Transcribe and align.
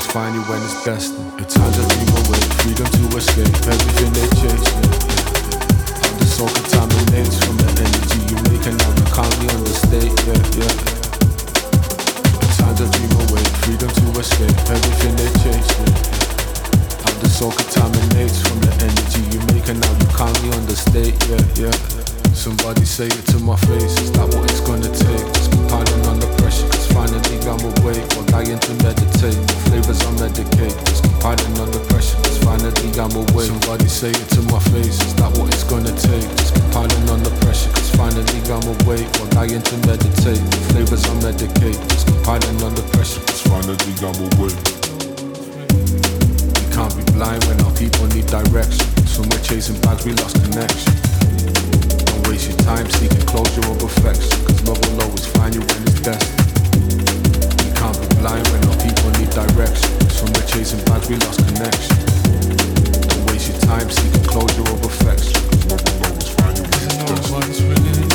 find 0.00 0.34
you 0.34 0.42
when 0.48 0.62
it's 0.62 0.84
best. 0.84 1.12
Your 1.36 1.48
times 1.48 1.76
I 1.76 1.84
dream 1.92 2.08
away, 2.24 2.40
freedom 2.62 2.86
to 2.88 3.16
escape, 3.16 3.52
everything 3.68 4.10
they 4.16 4.28
chase. 4.40 4.66
Yeah. 4.70 4.88
How 6.00 6.12
the 6.16 6.26
soul 6.26 6.48
contaminates 6.48 7.36
from 7.44 7.56
the 7.60 7.68
energy 7.84 8.20
you 8.32 8.36
make, 8.48 8.64
and 8.64 8.76
now 8.80 8.90
you 8.96 9.06
can't 9.12 9.34
be 9.40 9.46
understate. 9.52 10.12
Yeah, 10.24 10.40
yeah. 10.56 10.74
Your 12.40 12.52
times 12.56 12.80
I 12.80 12.86
dream 12.90 13.12
away, 13.28 13.44
freedom 13.60 13.90
to 13.90 14.06
escape, 14.20 14.56
everything 14.72 15.14
they 15.20 15.30
chase. 15.44 15.68
Yeah. 15.68 15.92
How 17.04 17.12
the 17.20 17.28
soul 17.28 17.52
contaminates 17.52 18.40
from 18.40 18.58
the 18.64 18.72
energy 18.80 19.22
you 19.30 19.40
make, 19.52 19.68
and 19.68 19.80
now 19.80 19.92
you 20.00 20.08
can't 20.16 20.36
be 20.42 20.48
understate. 20.54 21.16
Yeah, 21.28 21.68
yeah. 21.68 21.99
Somebody 22.40 22.88
say 22.88 23.04
it 23.04 23.26
to 23.36 23.38
my 23.44 23.52
face, 23.68 24.00
is 24.00 24.08
that 24.16 24.24
what 24.32 24.48
it's 24.48 24.64
gonna 24.64 24.88
take? 24.88 25.26
Just 25.36 25.52
compiling 25.52 26.04
under 26.08 26.24
pressure, 26.40 26.64
cause 26.72 26.88
finally 26.88 27.36
I'm 27.44 27.60
awake. 27.60 28.00
While 28.16 28.24
dying 28.32 28.56
to 28.56 28.72
meditate, 28.80 29.36
the 29.36 29.56
flavors 29.68 30.00
I 30.00 30.08
medicate 30.16 30.72
Just 30.88 31.04
compiling 31.04 31.52
under 31.60 31.76
pressure, 31.92 32.16
cause 32.24 32.40
finally 32.40 32.88
I'm 32.96 33.12
awake. 33.12 33.52
Somebody 33.52 33.92
say 33.92 34.08
it 34.08 34.28
to 34.32 34.40
my 34.48 34.56
face, 34.72 34.96
is 35.04 35.12
that 35.20 35.28
what 35.36 35.52
it's 35.52 35.68
gonna 35.68 35.92
take? 35.92 36.24
Just 36.40 36.56
compiling 36.56 37.12
under 37.12 37.28
pressure, 37.44 37.68
cause 37.76 37.92
finally 37.92 38.24
I'm 38.48 38.64
awake. 38.72 39.04
While 39.20 39.28
dying 39.36 39.60
to 39.60 39.76
meditate, 39.84 40.40
the 40.40 40.60
flavors 40.72 41.04
I 41.04 41.12
medicate 41.20 41.76
Just 41.92 42.08
compiling 42.08 42.56
under 42.64 42.84
pressure, 42.96 43.20
cause 43.20 43.44
finally 43.44 43.76
I'm 44.00 44.16
awake. 44.16 44.56
We 46.56 46.64
can't 46.72 46.94
be 46.96 47.04
blind 47.12 47.44
when 47.52 47.60
our 47.68 47.74
people 47.76 48.08
need 48.16 48.32
direction. 48.32 48.88
So 49.04 49.28
we're 49.28 49.44
chasing 49.44 49.76
bags, 49.84 50.08
we 50.08 50.16
lost 50.16 50.40
connection 50.40 51.19
waste 52.28 52.48
your 52.48 52.58
time 52.58 52.88
seeking 52.90 53.24
closure 53.26 53.64
or 53.68 53.76
perfection. 53.76 54.34
Cause 54.44 54.62
love 54.66 54.80
will 54.84 55.02
always 55.02 55.26
find 55.26 55.54
you 55.54 55.60
when 55.60 55.82
it's 55.86 56.00
best. 56.00 56.26
We 57.64 57.70
can't 57.72 57.96
be 58.00 58.06
blind 58.18 58.46
when 58.48 58.64
our 58.68 58.78
people 58.82 59.10
need 59.20 59.30
direction. 59.30 59.92
So 60.10 60.26
we're 60.26 60.46
chasing 60.46 60.82
bags, 60.84 61.08
we 61.08 61.16
lost 61.16 61.40
connection. 61.46 61.96
Don't 63.08 63.26
waste 63.30 63.48
your 63.52 63.60
time 63.62 63.88
seeking 63.90 64.24
closure. 64.24 64.60
Cause 67.06 67.30
when 67.30 67.42
it's 67.42 67.60
best. 67.60 68.09